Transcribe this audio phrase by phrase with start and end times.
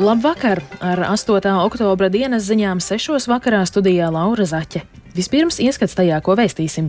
[0.00, 0.62] Labvakar!
[0.80, 1.44] Ar 8.
[1.60, 3.26] oktobra dienas ziņām 6.
[3.28, 4.80] vakarā studijā Laura Zaķe.
[5.12, 6.88] Vispirms ieskats tajā, ko vēstīsim.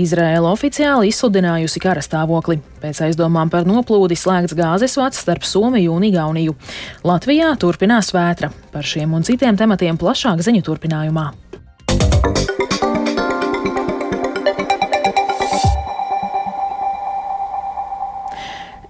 [0.00, 2.62] Izraela oficiāli izsludinājusi kara stāvokli.
[2.80, 6.56] Pēc aizdomām par noplūdi slēgts gāzes vats starp Somiju un Igauniju.
[7.04, 8.48] Latvijā turpinās vētra.
[8.72, 11.34] Par šiem un citiem tematiem plašāk ziņu turpinājumā.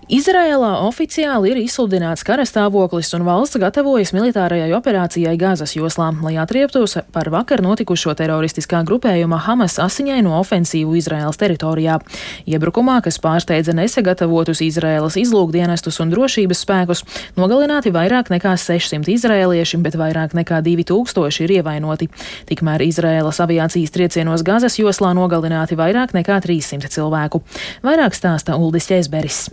[0.06, 7.26] Izrēlā oficiāli ir izsludināts karastāvoklis un valsts gatavojas militārajai operācijai Gāzes joslā, lai atrieptos par
[7.34, 11.98] vakar notikušo teroristiskā grupējuma Hamas asiņaino ofensīvu Izraēlas teritorijā.
[12.46, 17.02] Iebrukumā, kas pārsteidza nesagatavotus Izraēlas izlūkdienestus un drošības spēkus,
[17.34, 22.12] nogalināti vairāk nekā 600 izrēlieši, bet vairāk nekā 2000 ir ievainoti.
[22.46, 27.42] Tikmēr Izraēlas aviācijas triecienos Gāzes joslā nogalināti vairāk nekā 300 cilvēku.
[27.82, 29.48] Vairāk stāsta Uldis Čēzberis.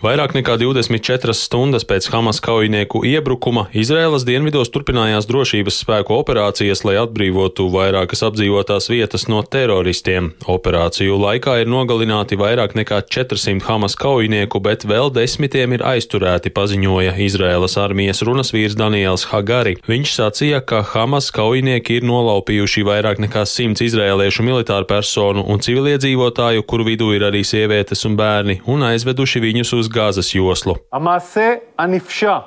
[0.00, 6.94] Vairāk nekā 24 stundas pēc Hamas kaujinieku iebrukuma Izraēlas dienvidos turpinājās drošības spēku operācijas, lai
[7.02, 10.30] atbrīvotu vairākas apdzīvotās vietas no teroristiem.
[10.48, 17.12] Operāciju laikā ir nogalināti vairāk nekā 400 Hamas kaujinieku, bet vēl desmitiem ir aizturēti, paziņoja
[17.20, 19.76] Izraēlas armijas runas vīrs Daniels Hagari.
[19.84, 26.64] Viņš sacīja, ka Hamas kaujinieki ir nolaupījuši vairāk nekā 100 izrēliešu militāru personu un civiliedzīvotāju,
[26.64, 30.76] kuru vidū ir arī sievietes un bērni, un aizveduši viņus uz uz Gāzes joslu.
[30.90, 32.44] Amase, anifša,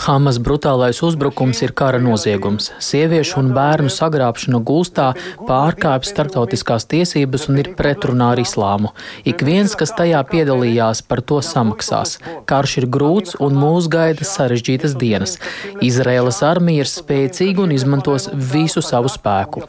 [0.00, 2.70] Hamas brutālais uzbrukums ir kara noziegums.
[2.80, 5.10] Sieviešu un bērnu sagrābšana gulstā
[5.44, 8.94] pārkāpj starptautiskās tiesības un ir pretrunā ar islāmu.
[9.28, 12.16] Ik viens, kas tajā piedalījās, par to samaksās.
[12.48, 15.36] Karš ir grūts un mūs gaida sarežģītas dienas.
[15.84, 19.66] Izraēlas armija ir spēcīga un izmantos visu savu spēku.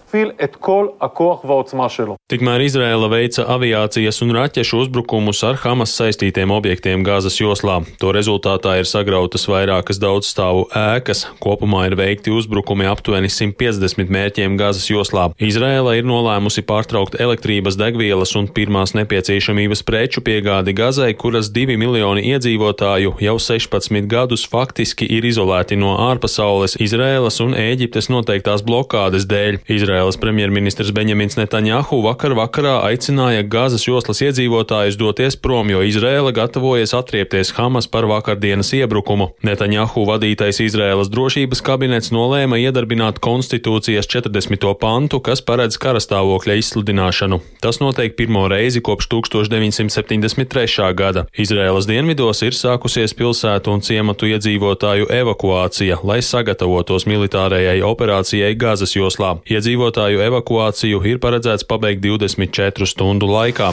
[2.31, 7.81] Tikmēr Izraēla veica aviācijas un raķešu uzbrukumus ar Hamas saistītiem objektiem Gāzes joslā.
[7.99, 11.25] To rezultātā ir saistīts sagrautas vairākas daudzstāvu ēkas.
[11.41, 15.31] Kopumā ir veikti uzbrukumi aptuveni 150 mērķiem Gāzes joslā.
[15.41, 22.23] Izraela ir nolēmusi pārtraukt elektrības, degvielas un pirmās nepieciešamības preču piegādi Gazai, kuras divi miljoni
[22.33, 29.61] iedzīvotāju jau 16 gadus faktiski ir izolēti no ārpasaules Izraēlas un Ēģiptes noteiktās blokādes dēļ.
[29.71, 36.93] Izraēlas premjerministrs Benjamins Netanjahu vakar vakarā aicināja Gāzes joslas iedzīvotājus doties prom, jo Izraela gatavojas
[36.97, 39.31] atriepties Hamas par vakardienas iebrukumu.
[39.43, 44.67] Netanjahu vadītais Izraēlas drošības kabinets nolēma iedarbināt konstitūcijas 40.
[44.79, 47.39] pantu, kas paredz karastāvokļa izsludināšanu.
[47.63, 50.91] Tas notiek pirmo reizi kopš 1973.
[50.93, 51.25] gada.
[51.37, 59.37] Izraēlas dienvidos ir sākusies pilsētu un ciematu iedzīvotāju evakuācija, lai sagatavotos militārajai operācijai Gazas joslā.
[59.47, 63.71] Iedzīvotāju evakuāciju ir paredzēts pabeigt 24 stundu laikā.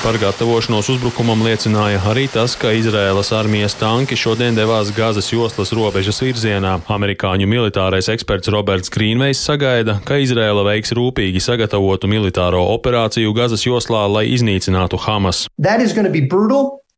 [0.00, 6.22] Par gatavošanos uzbrukumam liecināja arī tas, ka Izraēlas armijas tanki šodien devās Gazas joslas robežas
[6.24, 6.78] virzienā.
[6.88, 14.06] Amerikāņu militārais eksperts Roberts Grīnvejs sagaida, ka Izraēla veiks rūpīgi sagatavotu militāro operāciju Gazas joslā,
[14.08, 15.44] lai iznīcinātu Hamas.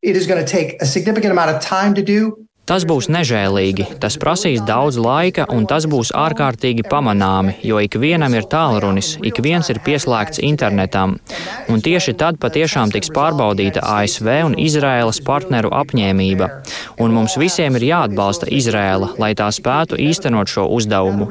[0.05, 2.47] It is going to take a significant amount of time to do.
[2.63, 8.37] Tas būs nežēlīgi, tas prasīs daudz laika, un tas būs ārkārtīgi pamanāmi, jo ik vienam
[8.39, 11.17] ir tālrunis, ik viens ir pieslēgts internetam.
[11.73, 16.49] Un tieši tad patiešām tiks pārbaudīta ASV un Izraēlas partneru apņēmība.
[17.03, 21.29] Un mums visiem ir jāatbalsta Izraēla, lai tā spētu īstenot šo uzdevumu.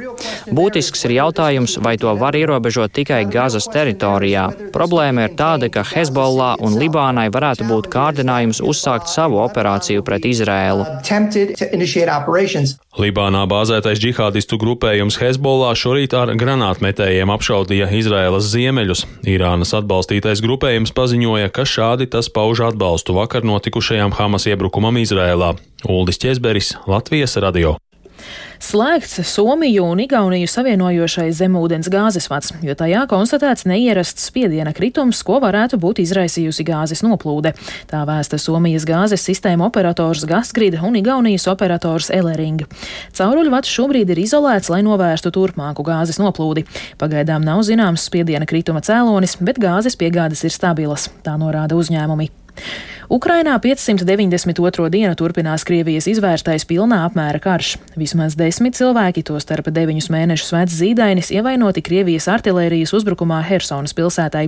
[0.51, 4.49] Būtisks ir jautājums, vai to var ierobežot tikai Gazas teritorijā.
[4.75, 10.91] Problēma ir tāda, ka Hezbollah un Libānai varētu būt kārdinājums uzsākt savu operāciju pret Izraēlu.
[11.21, 12.77] Attempted to initiate operations.
[12.97, 19.05] Libānā bāzētais džihādistu grupējums Hezbollah šorīt ar granātmetējiem apšaudīja Izraēlas ziemeļus.
[19.29, 25.53] Irānas atbalstītais grupējums paziņoja, ka šādi tas pauž atbalstu vakar notikušajām Hamas iebrukumam Izrēlā.
[25.85, 27.77] Uldis Česberis, Latvijas radio.
[28.61, 35.39] Slēgts Somiju un Igauniju savienojošais zemūdens gāzes vats, jo tajā konstatēts neierasts spiediena kritums, ko
[35.41, 37.53] varētu būt izraisījusi gāzes noplūde.
[37.89, 42.65] Tā vēsta Somijas gāzes sistēma operators Gasgrid un Igaunijas operators Elering.
[43.17, 46.67] Cauruļvats šobrīd ir izolēts, lai novērstu turpmāku gāzes noplūdi.
[47.01, 52.40] Pagaidām nav zināms spiediena krituma cēlonis, bet gāzes piegādes ir stabilas, tā norāda uzņēmumi.
[53.11, 54.87] Ukrainā 592.
[54.87, 57.73] dienu turpinās Krievijas izvērstais pilnā apmēra karš.
[57.99, 64.45] Vismaz desmit cilvēki, tostarp deviņus mēnešus vecs zīdainis, ievainoti Krievijas artilērijas uzbrukumā Hersonas pilsētai.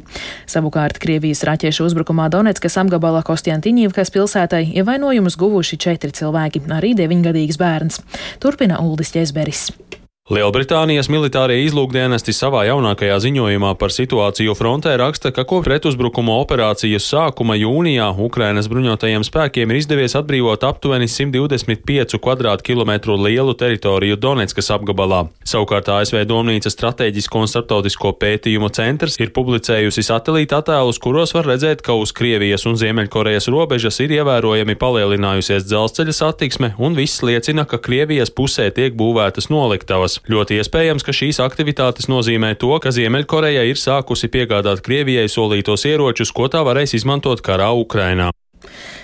[0.48, 8.00] Savukārt Krievijas raķešu uzbrukumā Donetskas apgabala Kostjantiņīvkas pilsētai ievainojumus guvuši četri cilvēki, arī deviņgadīgs bērns.
[8.40, 9.68] Turpina Uldis Ķezberis.
[10.32, 17.58] Lielbritānijas militārie izlūkdienesti savā jaunākajā ziņojumā par situāciju frontē raksta, ka kopš pretuzbrukuma operācijas sākuma
[17.60, 25.26] jūnijā Ukrainas bruņotajiem spēkiem ir izdevies atbrīvot aptuveni 125 km2 lielu teritoriju Donetskas apgabalā.
[25.44, 31.84] Savukārt ASV Domnīca strateģisko un starptautisko pētījumu centrs ir publicējusi satelīta attēlus, kuros var redzēt,
[31.84, 37.84] ka uz Krievijas un Ziemeļkorejas robežas ir ievērojami palielinājusies dzelzceļa satiksme, un viss liecina, ka
[37.84, 40.34] Krievijas pusē tiek būvētas noliktavas robežas.
[40.34, 46.32] Ļoti iespējams, ka šīs aktivitātes nozīmē to, ka Ziemeļkoreja ir sākusi piegādāt Krievijai solītos ieročus,
[46.32, 48.32] ko tā varēs izmantot karā Ukrainā.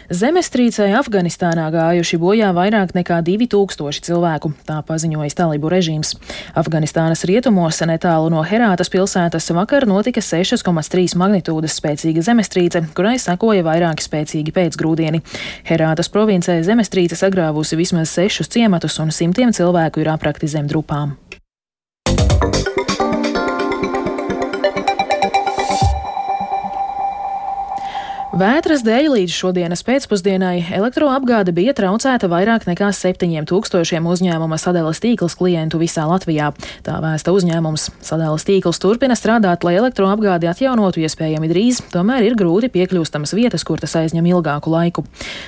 [0.09, 6.15] Zemestrīcē Afganistānā gājuši bojā vairāk nekā 2000 cilvēku, tā paziņoja Talibu režīms.
[6.57, 14.09] Afganistānas rietumos netālu no Herātas pilsētas vakar notika 6,3 magnitūdas spēcīga zemestrīce, kurai sekoja vairāki
[14.09, 15.21] spēcīgi pēcgrūdieni.
[15.69, 21.19] Herātas provincē zemestrīce sagrāvusi vismaz sešus ciematus un simtiem cilvēku ir aprakti zem drupām.
[28.29, 35.79] Vētras dēļ līdz šodienas pēcpusdienai elektroapgāde bija traucēta vairāk nekā 7000 uzņēmuma sadales tīkls klientu
[35.81, 36.51] visā Latvijā.
[36.85, 37.87] Tā vēsta uzņēmums.
[38.05, 43.81] Sadales tīkls turpina strādāt, lai elektroapgādi atjaunotu iespējami drīz, tomēr ir grūti piekļūstamas vietas, kur
[43.81, 45.05] tas aizņem ilgāku laiku.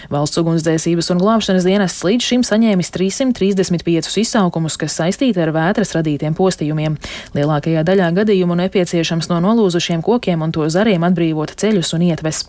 [0.10, 6.34] Valsts ugunsdzēsības un glābšanas dienests līdz šim saņēmis 335 izsaukumus, kas saistīti ar vētras radītiem
[6.34, 6.98] postījumiem.
[7.38, 12.44] Lielākajā daļā gadījumu nepieciešams no nolūzušiem kokiem un to zariem atbrīvot ceļus un ietves.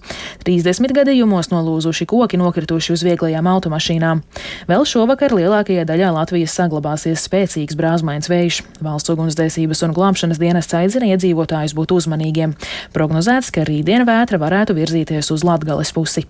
[0.46, 4.22] 30 gadījumos nolūzuši koki nokrituši uz vieglajām automašīnām.
[4.70, 8.62] Vēl šovakar lielākajā daļā Latvijas saglabāsies spēcīgs brāzmains vējš.
[8.84, 12.56] Valsts ugunsdzēsības un glābšanas dienests aicina iedzīvotājus būt uzmanīgiem.
[12.96, 16.26] Prognozēts, ka rītdien vētra varētu virzīties uz Latgales pusi.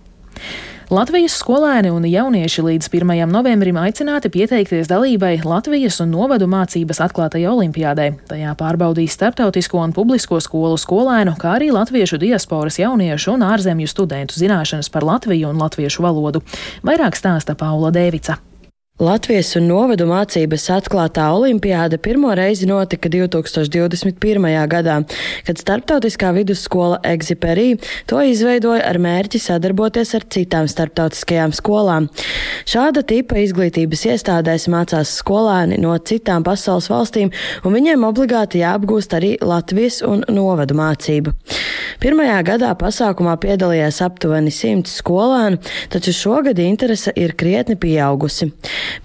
[0.93, 3.23] Latvijas skolēni un jaunieši līdz 1.
[3.31, 8.05] novembrim aicināti pieteikties dalībai Latvijas un novadu mācības atklātajai olimpiādē.
[8.29, 14.37] Tajā pārbaudīs starptautisko un publisko skolu skolēnu, kā arī latviešu diasporas jauniešu un ārzemju studentu
[14.37, 16.45] zināšanas par Latviju un latviešu valodu.
[16.85, 18.37] Vairāk stāsta Paula Dēvica.
[19.01, 24.43] Latvijas un novadu mācības atklātā olimpiāda pirmo reizi notika 2021.
[24.69, 24.99] gadā,
[25.47, 32.11] kad starptautiskā vidusskola Exiperī to izveidoja ar mērķi sadarboties ar citām starptautiskajām skolām.
[32.69, 37.33] Šāda tipa izglītības iestādēs mācās skolēni no citām pasaules valstīm,
[37.65, 41.33] un viņiem obligāti jāapgūst arī Latvijas un novadu mācību.
[42.03, 45.57] Pirmajā gadā pasākumā piedalījās aptuveni simts skolēnu,
[45.89, 48.51] taču šogad interese ir krietni pieaugusi.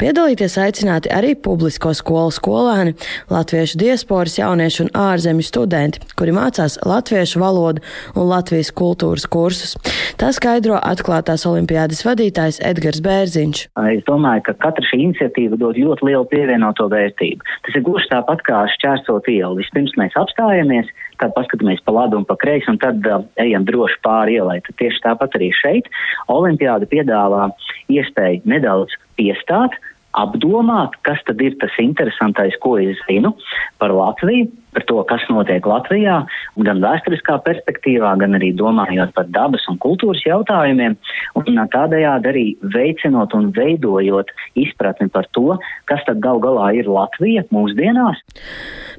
[0.01, 2.95] Piedalīties aicināti arī publisko skolu skolēni,
[3.33, 7.85] latviešu diasporas jaunieši un ārzemju studenti, kuri mācās latviešu valodu
[8.15, 9.77] un Latvijas kultūras kursus.
[10.19, 13.65] Tā skaidro atklātās olimpiādas vadītājs Edgars Bērziņš.
[13.95, 17.47] Es domāju, ka katra šī iniciatīva dod ļoti lielu pievienoto vērtību.
[17.67, 19.59] Tas ir gluži tāpat kā šķērsot ielu.
[19.61, 20.91] Vispirms mēs apstājamies,
[21.23, 24.61] tad paskatāmies pa labi un pa kreisi, un tad uh, ejam droši pāri ielai.
[24.67, 25.91] Tad tieši tāpat arī šeit
[26.33, 27.49] Olimpiāda piedāvā
[27.93, 29.77] iespēju nedaudz piestāt,
[30.17, 33.35] apdomāt, kas tad ir tas interesantais, ko es zinu
[33.79, 36.17] par Latviju, par to, kas notiek Latvijā,
[36.65, 40.97] gan vēsturiskā perspektīvā, gan arī domājot par dabas un kultūras jautājumiem,
[41.39, 45.59] un tādējādi arī veicinot un veidojot izpratni par to,
[45.91, 48.23] kas tad gal galā ir Latvija mūsdienās.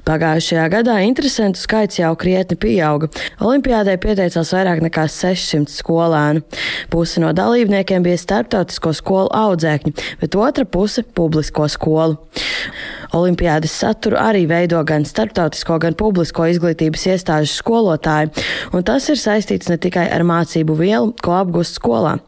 [0.08, 3.10] Pagājušajā gadā interesantu skaits jau krietni pieauga.
[3.44, 6.44] Olimpiādai pieteicās vairāk nekā 600 skolēnu.
[6.92, 12.18] Puse no dalībniekiem bija starptautisko skolu audzēkņi, bet otra puse- publisko skolu.
[13.16, 18.30] Olimpiādas saturu arī veido gan starptautisko, gan publisko izglītības iestāžu skolotāji,
[18.76, 22.18] un tas ir saistīts ne tikai ar mācību vielu, ko apgūst skolā.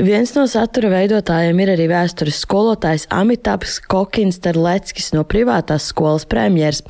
[0.00, 6.82] Viens no satura veidotājiem ir arī vēstures skolotājs Amitabs Kokins Terleckis no privātās skolas premjeras.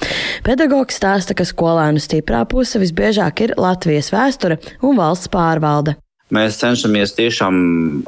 [0.46, 5.98] Pedagogs stāsta, ka skolēnu stiprā puse visbiežāk ir Latvijas vēsture un valsts pārvalde.
[6.34, 7.56] Mēs cenšamies tiešām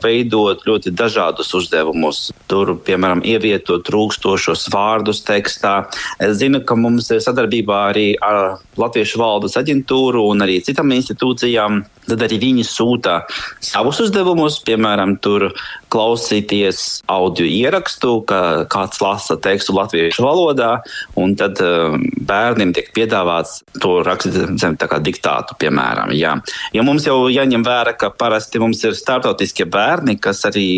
[0.03, 2.31] veidot ļoti dažādus uzdevumus.
[2.51, 5.75] Tur, piemēram, ievietot trūkstošos vārdus tekstā.
[6.23, 11.85] Es zinu, ka mums ir sadarbībā arī ar Latviešu valdes aģentūru un arī citām institūcijām.
[12.07, 13.21] Tad arī viņi sūta
[13.65, 15.49] savus uzdevumus, piemēram, tur
[15.93, 20.73] klausīties audio ierakstu, ka kāds lasa tekstu latviešu valodā,
[21.19, 26.15] un tad um, bērniem tiek piedāvāts to rakstīt zem tā kā diktātu, piemēram.
[26.17, 26.37] Jā.
[26.77, 30.69] Jo mums jau jāņem vērā, ka parasti mums ir startautiskie bērni, kas arī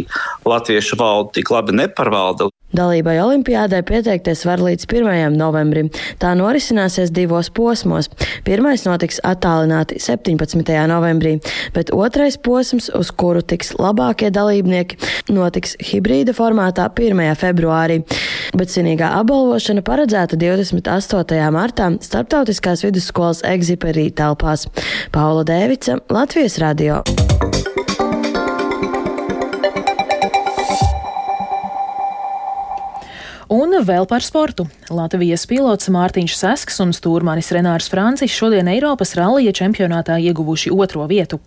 [0.49, 2.49] latviešu valodu tik labi nepārvalda.
[2.69, 5.37] Dalībai olimpiādai pieteikties var līdz 1.
[5.41, 5.87] novembrim.
[6.21, 8.11] Tā norisināsies divos posmos.
[8.45, 10.37] Pirmais notiks attālināti 17.
[10.91, 11.18] novembrī,
[11.75, 14.99] bet otrais posms, uz kuru tiks labākie dalībnieki,
[15.35, 17.25] notiks hibrīda formātā 1.
[17.39, 18.01] februārī.
[18.57, 21.41] Bet svinīgā apbalvošana paredzēta 28.
[21.55, 24.67] martā Startautiskās vidusskolas Exiperī telpās.
[25.15, 27.03] Paula Dēvica, Latvijas radio.
[33.49, 34.67] Un vēl par sportu.
[34.93, 41.38] Latvijas pilots Mārtiņš Sasks un stūrmanis Renārs Francis šodien Eiropas rallija čempionātā ieguvuši otro vietu.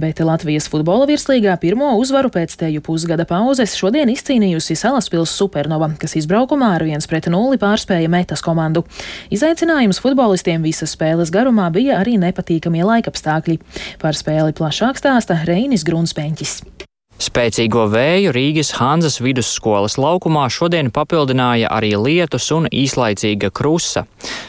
[0.00, 6.16] Bet Latvijas futbola virslīgā pirmo uzvaru pēc teju pusgada pauzes šodien izcīnījusi Salaspils Supernova, kas
[6.16, 8.86] izbraukumā ar viens pret nulli pārspēja metas komandu.
[9.28, 13.60] Izaicinājums futbolistiem visas spēles garumā bija arī nepatīkamie laikapstākļi.
[14.00, 16.73] Par spēli plašāk stāsta Reinis Grunspēņķis.
[17.14, 24.02] Spēcīgo vēju Rīgas Hanzas vidusskolas laukumā šodien papildināja arī lietus un īslaicīga krusa.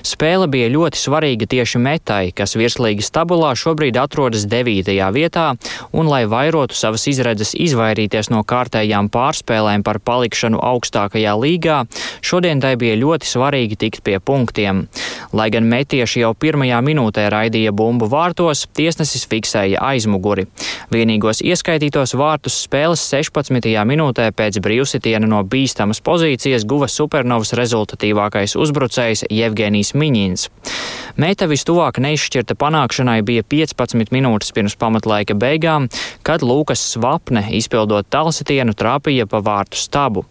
[0.06, 4.90] Spēle bija ļoti svarīga tieši metai, kas virslīgas tabulā šobrīd atrodas 9.
[5.14, 5.46] vietā,
[5.94, 11.84] un lai vairotu savas izredzes izvairīties no kārtējām pārspēlēm par palikšanu augstākajā līgā,
[12.26, 14.88] šodien tai bija ļoti svarīgi tikt pie punktiem.
[15.38, 20.48] Lai gan metieši jau pirmajā minūtē raidīja bumbu vārtos, tiesnesis fiksēja aizmuguri.
[20.94, 23.68] Vienīgos ieskaitītos vārtus uz spēles 16.
[23.90, 30.48] minūtē pēc brīvsitiena no bīstamas pozīcijas guva supernovas rezultatīvākais uzbrucējs Jevgenijs Miņins.
[31.16, 35.86] Meita vistuvāk neizšķirta panākšanai bija 15 minūtes pirms pamatlaika beigām,
[36.28, 40.26] kad Lūkas Svapne, izpildot talsitienu, trāpīja pa vārtu stabu.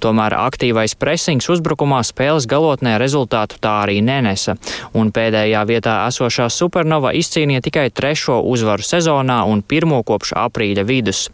[0.00, 4.56] Tomēr aktīvais presings uzbrukumā spēles galotnē rezultātu tā arī nenesa,
[4.96, 11.26] un pēdējā vietā esošā Supernova izcīnīja tikai trešo uzvaru sezonā un pirmo kopš aprīļa vidus.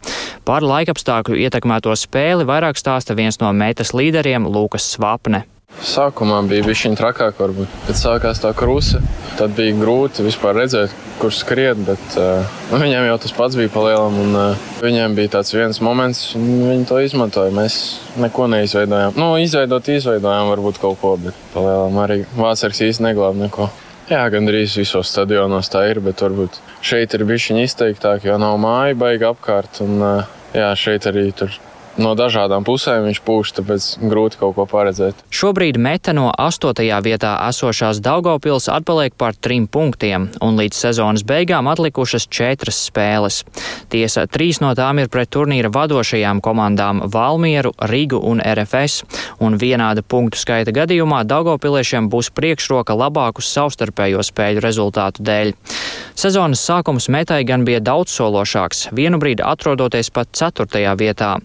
[0.43, 5.47] Par laikapstākļu ietekmēto spēli vairāk stāsta viens no metas līderiem Lūkas Svapne.
[5.87, 7.71] Sākumā bija bijis viņa trakāk, varbūt.
[7.87, 8.99] Kad sākās tā krusa,
[9.39, 11.79] tad bija grūti vispār redzēt, kur skriet.
[11.87, 14.17] Bet uh, viņiem jau tas pats bija palielam.
[14.21, 17.53] Un, uh, viņiem bija tāds viens moments, un viņi to izmantoja.
[17.55, 17.79] Mēs
[18.19, 19.15] neko neizveidojām.
[19.17, 23.69] Nu, izveidot, izveidojām varbūt kaut ko, bet palielam arī Vācijas īsti neglāba neko.
[24.11, 28.59] Jā, gandrīz visos stadionos tā ir, bet varbūt šeit ir bijis viņa izteiktāk, jo nav
[28.63, 29.81] māja baigta apkārt.
[29.87, 31.55] Un, uh, jā, šeit arī tur
[32.01, 35.19] no dažādām pusēm viņš pūš, tāpēc grūti kaut ko paredzēt.
[35.33, 36.71] Šobrīd meta no 8.
[37.05, 43.41] vietā esošās Daugopils atpaliek par trim punktiem, un līdz sezonas beigām atlikušas četras spēles.
[43.91, 49.03] Tiesa, trīs no tām ir pret turnīra vadošajām komandām Valmieru, Rigu un RFS,
[49.43, 55.55] un vienāda punktu skaita gadījumā Daugopiliešiem būs priekšroka labākus savstarpējo spēļu rezultātu dēļ.
[56.17, 60.95] Sezonas sākums metai gan bija daudzsološāks, vienu brīdi atrodoties pat 4.
[60.97, 61.35] vietā.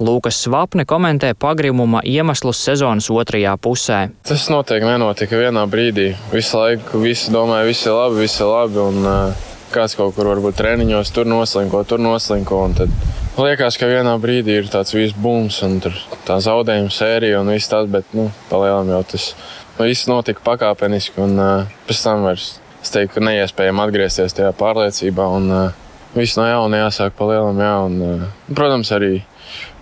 [0.00, 3.98] Lūkas Svapne komentē pagrimuma iemeslus sezonas otrajā pusē.
[4.24, 6.14] Tas noteikti nenotika vienā brīdī.
[6.32, 8.80] Visu laiku visi domāja, viss ir labi, viss ir labi.
[8.80, 12.62] Un, uh, kāds kaut kur varbūt treniņos tur noslinko, tur noslinko.
[12.78, 12.94] Tad
[13.36, 17.84] liekas, ka vienā brīdī ir tāds viss bums un tā zaudējuma sērija un viss tas,
[17.90, 19.30] bet nu, palielam jau tas
[19.78, 22.54] viss notika pakāpeniski un uh, pēc tam vairs.
[22.80, 27.60] Es teiktu, ka neiespējami atgriezties tajā pārliecībā un uh, viss no jauna jāsāk palielam.
[27.60, 29.20] Jā, un, uh, protams, arī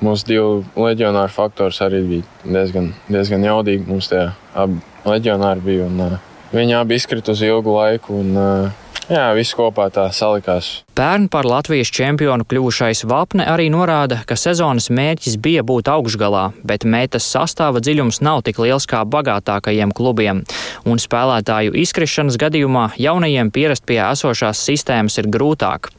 [0.05, 3.87] mūsu divu leģionāru faktors arī bija diezgan, diezgan jaudīgi.
[3.89, 5.89] Mums tie abi leģionāri bija.
[5.89, 8.21] Un, uh, viņi abi izkrita uz ilgu laiku.
[8.23, 10.83] Un, uh, Jā, viss kopā tā salikās.
[10.99, 16.83] Pērn par Latvijas čempionu kļuvušais Vapne arī norāda, ka sezonas mērķis bija būt augšgalā, bet
[16.83, 20.41] metas sastāva dziļums nav tik liels kā bagātākajiem klubiem,
[20.83, 25.93] un spēlētāju izkrišanas gadījumā jaunajiem pierast pie esošās sistēmas ir grūtāk.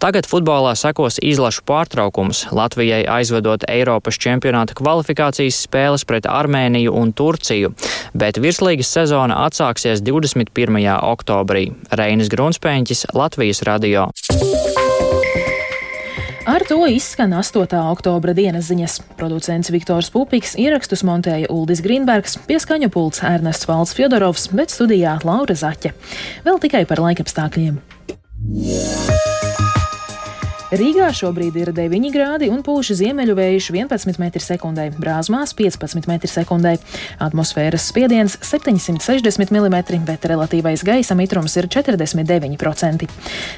[0.00, 7.74] Tagad futbolā sekos izlašu pārtraukums, Latvijai aizvedot Eiropas čempionāta kvalifikācijas spēles pret Armēniju un Turciju,
[8.16, 10.80] bet virslīgas sezona atsāksies 21.
[11.12, 11.68] oktobrī.
[11.92, 14.08] Reinis Grunspēņķis, Latvijas radio.
[16.50, 17.62] Ar to izskan 8.
[17.92, 18.96] oktobra dienas ziņas.
[19.20, 25.54] Producents Viktors Pupiks ierakstus montēja Uldis Grīnbergs, pieskaņu pults Ernests Valds Fjodorovs, bet studijā Laura
[25.54, 25.94] Zaķe.
[26.48, 27.78] Vēl tikai par laikapstākļiem.
[30.70, 36.74] Rīgā šobrīd ir 9 grādi un pūš ziemeļu vējš 11 m2, brāzmās 15 m2.
[37.26, 43.08] Atmosfēras spiediens 760 mm, bet relatīvais gaisa mitrums ir 49%.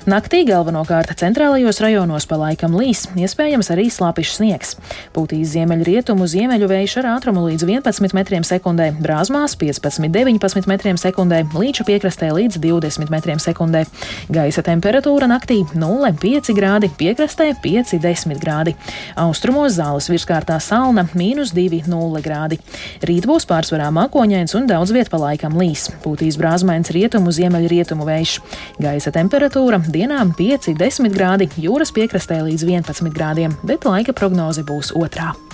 [0.09, 4.73] Naktī galvenokārt centrālajos rajonos pa laikam līs, iespējams arī slāpišs sniegs.
[5.13, 12.57] Pūtīs ziemeļrietumu ziemeļu vējš ar ātrumu līdz 11 m2, brāzmās 15-19 m2, līča piekrastē līdz
[12.65, 13.85] 20 m2.
[14.33, 18.75] Gaisa temperatūra naktī 0,5 grādi piekrastē 5-10 grādi.
[19.19, 22.61] Austrumos zāles virskārtā salna- mīnus 2,0 grādi.
[23.03, 25.91] Rīt būs pārsvarā mākoņains un daudz viet pa laikam līs.
[26.05, 28.39] Pūtīs brāzmains rietumu ziemeļrietumu vējš.
[28.81, 35.52] Gaisa temperatūra dienām 5-10 grādi, jūras piekrastē līdz 11 grādiem, bet laika prognoze būs otrā.